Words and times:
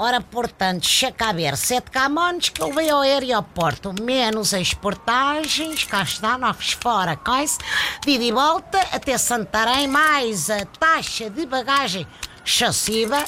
Ora, 0.00 0.20
portanto, 0.20 0.82
deixa 0.82 1.10
cá 1.10 1.32
ver, 1.32 1.56
sete 1.56 1.90
camões 1.90 2.50
que 2.50 2.62
eu 2.62 2.68
levei 2.68 2.88
ao 2.88 3.00
aeroporto, 3.00 3.92
menos 4.00 4.54
as 4.54 4.72
portagens, 4.72 5.82
cá 5.82 6.04
está, 6.04 6.38
novos 6.38 6.70
fora, 6.80 7.16
coisa, 7.16 7.58
de 8.04 8.12
ida 8.12 8.22
e 8.22 8.30
volta 8.30 8.78
até 8.92 9.18
Santarém, 9.18 9.88
mais 9.88 10.50
a 10.50 10.64
taxa 10.64 11.28
de 11.28 11.44
bagagem 11.44 12.06
excessiva. 12.46 13.24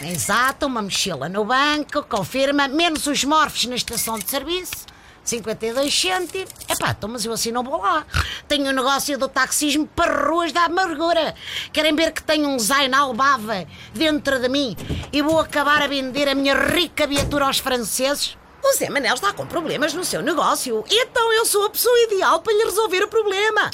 Exato, 0.00 0.66
uma 0.66 0.80
mochila 0.80 1.28
no 1.28 1.44
banco, 1.44 2.04
confirma, 2.04 2.68
menos 2.68 3.08
os 3.08 3.24
morfos 3.24 3.66
na 3.66 3.74
estação 3.74 4.16
de 4.16 4.30
serviço. 4.30 4.89
52 5.24 6.00
cêntimos. 6.00 6.50
Epá, 6.68 6.90
então, 6.90 7.08
mas 7.08 7.24
eu 7.24 7.32
assim 7.32 7.52
não 7.52 7.62
vou 7.62 7.80
lá. 7.80 8.06
Tenho 8.48 8.66
o 8.66 8.68
um 8.68 8.72
negócio 8.72 9.16
do 9.18 9.28
taxismo 9.28 9.86
para 9.86 10.28
ruas 10.28 10.52
da 10.52 10.64
amargura. 10.64 11.34
Querem 11.72 11.94
ver 11.94 12.12
que 12.12 12.22
tenho 12.22 12.48
um 12.48 12.58
Zainal 12.58 13.12
Bava 13.14 13.66
dentro 13.94 14.38
de 14.38 14.48
mim 14.48 14.76
e 15.12 15.22
vou 15.22 15.38
acabar 15.38 15.82
a 15.82 15.86
vender 15.86 16.28
a 16.28 16.34
minha 16.34 16.54
rica 16.54 17.06
viatura 17.06 17.46
aos 17.46 17.58
franceses? 17.58 18.36
O 18.62 18.74
Zé 18.74 18.90
Manel 18.90 19.14
está 19.14 19.32
com 19.32 19.46
problemas 19.46 19.94
no 19.94 20.04
seu 20.04 20.22
negócio. 20.22 20.84
Então 20.90 21.32
eu 21.32 21.46
sou 21.46 21.64
a 21.64 21.70
pessoa 21.70 21.98
ideal 22.00 22.40
para 22.40 22.52
lhe 22.52 22.64
resolver 22.64 23.02
o 23.02 23.08
problema. 23.08 23.70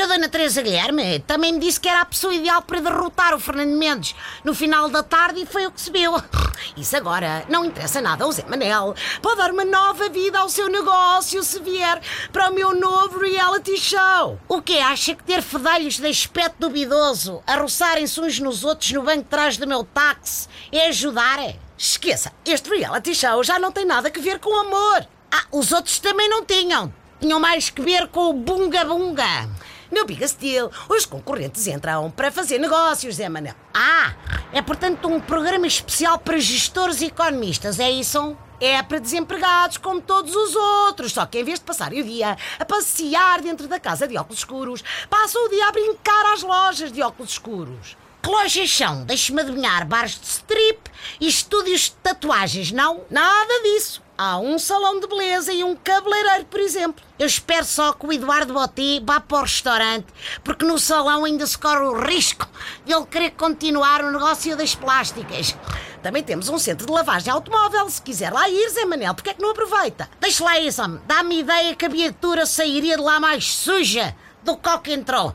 A 0.00 0.06
Dona 0.06 0.26
Teresa 0.26 0.62
Guilherme 0.62 1.18
também 1.26 1.52
me 1.52 1.60
disse 1.60 1.78
que 1.78 1.86
era 1.86 2.00
a 2.00 2.06
pessoa 2.06 2.34
ideal 2.34 2.62
para 2.62 2.80
derrotar 2.80 3.34
o 3.34 3.38
Fernando 3.38 3.76
Mendes 3.76 4.16
no 4.42 4.54
final 4.54 4.88
da 4.88 5.02
tarde 5.02 5.42
e 5.42 5.46
foi 5.46 5.66
o 5.66 5.70
que 5.70 5.80
se 5.80 5.92
viu. 5.92 6.14
Isso 6.76 6.96
agora 6.96 7.44
não 7.48 7.66
interessa 7.66 8.00
nada 8.00 8.24
ao 8.24 8.32
Zé 8.32 8.42
Manel. 8.48 8.94
Pode 9.20 9.36
dar 9.36 9.52
uma 9.52 9.66
nova 9.66 10.08
vida 10.08 10.38
ao 10.38 10.48
seu 10.48 10.68
negócio 10.68 11.42
se 11.44 11.60
vier 11.60 12.00
para 12.32 12.50
o 12.50 12.54
meu 12.54 12.74
novo 12.74 13.18
reality 13.18 13.76
show. 13.76 14.40
O 14.48 14.62
que 14.62 14.80
acha 14.80 15.14
que 15.14 15.22
ter 15.22 15.42
fedelhos 15.42 15.98
de 15.98 16.06
aspecto 16.08 16.56
duvidoso 16.58 17.42
a 17.46 17.56
roçarem-se 17.56 18.18
uns 18.18 18.40
nos 18.40 18.64
outros 18.64 18.90
no 18.92 19.02
banco 19.02 19.24
de 19.24 19.28
trás 19.28 19.58
do 19.58 19.68
meu 19.68 19.84
táxi 19.84 20.48
é 20.72 20.88
ajudar? 20.88 21.38
Esqueça, 21.76 22.32
este 22.46 22.70
reality 22.70 23.14
show 23.14 23.44
já 23.44 23.58
não 23.58 23.70
tem 23.70 23.84
nada 23.84 24.08
a 24.08 24.20
ver 24.20 24.38
com 24.38 24.58
amor. 24.58 25.06
Ah, 25.30 25.44
os 25.52 25.70
outros 25.70 25.98
também 25.98 26.30
não 26.30 26.44
tinham. 26.44 26.92
Tinham 27.20 27.38
mais 27.38 27.70
que 27.70 27.82
ver 27.82 28.08
com 28.08 28.30
o 28.30 28.32
bunga-bunga. 28.32 29.48
No 29.92 30.06
Big 30.06 30.26
Steel, 30.26 30.70
os 30.88 31.04
concorrentes 31.04 31.66
entram 31.66 32.10
para 32.10 32.32
fazer 32.32 32.56
negócios, 32.56 33.16
Zé 33.16 33.28
Manel. 33.28 33.54
Ah, 33.74 34.14
é 34.50 34.62
portanto 34.62 35.06
um 35.06 35.20
programa 35.20 35.66
especial 35.66 36.18
para 36.18 36.38
gestores 36.38 37.02
e 37.02 37.08
economistas, 37.08 37.78
é 37.78 37.90
isso? 37.90 38.34
É 38.58 38.82
para 38.82 38.98
desempregados 38.98 39.76
como 39.76 40.00
todos 40.00 40.34
os 40.34 40.56
outros, 40.56 41.12
só 41.12 41.26
que 41.26 41.40
em 41.40 41.44
vez 41.44 41.58
de 41.58 41.66
passarem 41.66 42.00
o 42.00 42.04
dia 42.04 42.38
a 42.58 42.64
passear 42.64 43.42
dentro 43.42 43.68
da 43.68 43.78
casa 43.78 44.08
de 44.08 44.16
óculos 44.16 44.38
escuros, 44.38 44.82
passam 45.10 45.44
o 45.44 45.50
dia 45.50 45.68
a 45.68 45.72
brincar 45.72 46.32
às 46.32 46.42
lojas 46.42 46.90
de 46.90 47.02
óculos 47.02 47.32
escuros. 47.32 47.94
Que 48.22 48.30
lojas 48.30 48.74
são? 48.74 49.04
Deixe-me 49.04 49.42
adivinhar, 49.42 49.86
bares 49.86 50.18
de 50.18 50.26
strip 50.26 50.90
e 51.20 51.28
estúdios 51.28 51.90
de 51.90 51.96
tatuagens, 51.96 52.72
não? 52.72 53.02
Nada 53.10 53.62
disso. 53.62 54.00
Há 54.24 54.38
um 54.38 54.56
salão 54.56 55.00
de 55.00 55.08
beleza 55.08 55.52
e 55.52 55.64
um 55.64 55.74
cabeleireiro, 55.74 56.44
por 56.44 56.60
exemplo. 56.60 57.04
Eu 57.18 57.26
espero 57.26 57.64
só 57.64 57.92
que 57.92 58.06
o 58.06 58.12
Eduardo 58.12 58.54
Botti 58.54 59.02
vá 59.04 59.18
para 59.18 59.38
o 59.38 59.40
restaurante, 59.40 60.06
porque 60.44 60.64
no 60.64 60.78
salão 60.78 61.24
ainda 61.24 61.44
se 61.44 61.58
corre 61.58 61.80
o 61.80 62.00
risco 62.00 62.48
de 62.84 62.92
ele 62.92 63.04
querer 63.06 63.32
continuar 63.32 64.00
o 64.00 64.12
negócio 64.12 64.56
das 64.56 64.76
plásticas. 64.76 65.56
Também 66.04 66.22
temos 66.22 66.48
um 66.48 66.56
centro 66.56 66.86
de 66.86 66.92
lavagem 66.92 67.32
automóvel. 67.32 67.90
Se 67.90 68.00
quiser 68.00 68.32
lá 68.32 68.48
ir, 68.48 68.70
Zé 68.70 68.84
Manel, 68.84 69.12
porque 69.12 69.30
é 69.30 69.34
que 69.34 69.42
não 69.42 69.50
aproveita? 69.50 70.08
Deixa 70.20 70.44
lá 70.44 70.56
isso, 70.60 70.80
homem. 70.80 71.00
Dá-me 71.04 71.40
ideia 71.40 71.74
que 71.74 71.86
a 71.86 71.88
viatura 71.88 72.46
sairia 72.46 72.96
de 72.96 73.02
lá 73.02 73.18
mais 73.18 73.52
suja 73.52 74.14
do 74.44 74.56
que 74.56 74.68
o 74.68 74.78
que 74.78 74.92
entrou. 74.92 75.34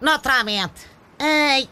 Naturalmente. 0.00 0.84
Ai, 1.16 1.68